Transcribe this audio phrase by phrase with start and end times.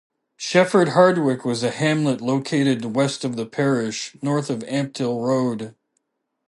[0.35, 5.75] Shefford Hardwick was a hamlet located west of the parish, north of Ampthill Road.